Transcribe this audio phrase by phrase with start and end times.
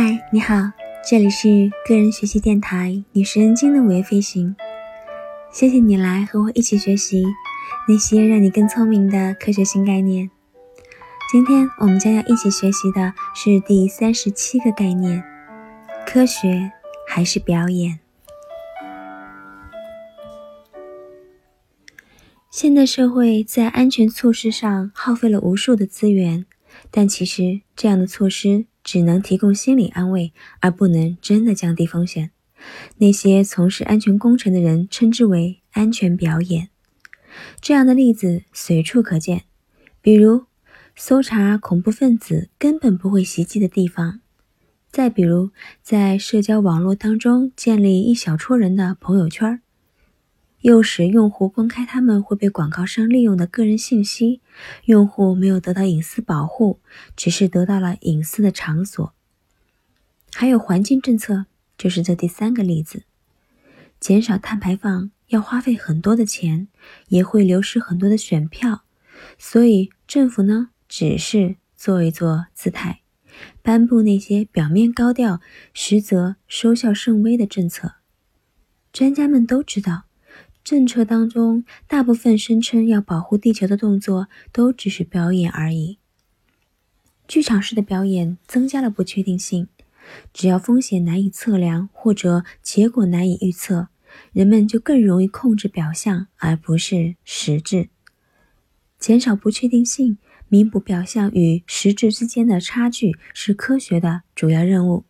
[0.00, 0.54] 嗨你好，
[1.04, 4.54] 这里是个人学习电台《女神经的午夜飞行》。
[5.52, 7.24] 谢谢你来和我一起学习
[7.88, 10.30] 那些让你更聪明的科学新概念。
[11.32, 15.20] 今天我们将要一起学习的是第三十七个概念：
[16.06, 16.70] 科学
[17.08, 17.98] 还是表演？
[22.52, 26.46] 现代社会在安全措施上耗费了无数的资源，
[26.88, 28.66] 但其实这样的措施。
[28.90, 32.30] 只能提供心理安慰，而不能真的降低风险。
[32.96, 36.70] 那些从事安全工程的人称之为安全表演。
[37.60, 39.42] 这样的例子随处可见，
[40.00, 40.46] 比如
[40.96, 44.20] 搜查恐怖分子根本不会袭击的地方；
[44.90, 45.50] 再比如
[45.82, 49.60] 在社交网络当中建立一小撮人的朋友圈。
[50.62, 54.40] 诱使用户公开他们会被广告商利用的个人信息，
[54.86, 56.80] 用户没有得到隐私保护，
[57.14, 59.14] 只是得到了隐私的场所。
[60.32, 63.04] 还有环境政策，就是这第三个例子。
[64.00, 66.66] 减少碳排放要花费很多的钱，
[67.08, 68.82] 也会流失很多的选票，
[69.38, 73.02] 所以政府呢，只是做一做姿态，
[73.62, 75.40] 颁布那些表面高调，
[75.72, 77.94] 实则收效甚微的政策。
[78.92, 80.07] 专家们都知道。
[80.68, 85.96] 政策当中，大部分声称要保护地球的动作都只是表演而已。
[87.26, 89.68] 剧场式的表演增加了不确定性，
[90.34, 93.88] 只要风险难以测量或者结果难以预测，
[94.30, 97.88] 人们就更容易控制表象而不是实质。
[98.98, 105.06] 减少不确定性，弥补表象与实质之间的差距，是科学的主要任务。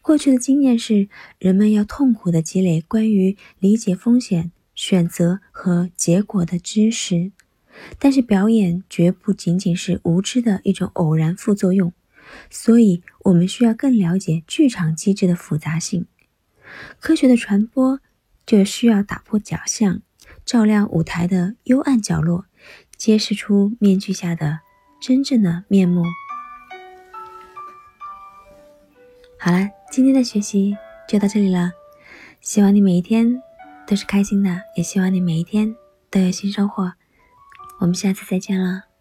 [0.00, 4.50] 过去的经验是，人们要痛苦地积累关于理解风险。
[4.82, 7.30] 选择和结果的知识，
[8.00, 11.92] 但是表演绝不仅仅是无知的一种偶然副作用，
[12.50, 16.06] 所以我们需要更了解剧场机制的复杂性。
[16.98, 18.00] 科学的传播
[18.44, 20.02] 就需要打破假象，
[20.44, 22.46] 照亮舞台的幽暗角落，
[22.96, 24.62] 揭示出面具下的
[25.00, 26.02] 真正的面目。
[29.38, 30.76] 好了，今天的学习
[31.08, 31.70] 就到这里了，
[32.40, 33.40] 希望你每一天。
[33.86, 35.74] 都是开心的，也希望你每一天
[36.10, 36.92] 都有新收获。
[37.80, 38.91] 我们下次再见了。